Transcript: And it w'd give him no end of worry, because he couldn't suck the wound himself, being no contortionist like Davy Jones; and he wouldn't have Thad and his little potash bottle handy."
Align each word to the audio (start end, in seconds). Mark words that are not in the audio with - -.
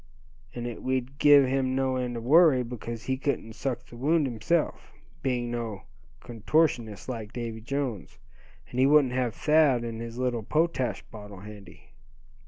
And 0.55 0.65
it 0.65 0.77
w'd 0.79 1.19
give 1.19 1.45
him 1.45 1.75
no 1.75 1.95
end 1.95 2.17
of 2.17 2.23
worry, 2.23 2.63
because 2.63 3.03
he 3.03 3.17
couldn't 3.17 3.53
suck 3.53 3.85
the 3.85 3.95
wound 3.95 4.25
himself, 4.25 4.91
being 5.21 5.51
no 5.51 5.83
contortionist 6.21 7.07
like 7.07 7.31
Davy 7.33 7.61
Jones; 7.61 8.17
and 8.71 8.79
he 8.79 8.87
wouldn't 8.87 9.13
have 9.13 9.35
Thad 9.35 9.83
and 9.83 10.01
his 10.01 10.17
little 10.17 10.41
potash 10.41 11.03
bottle 11.11 11.41
handy." 11.41 11.91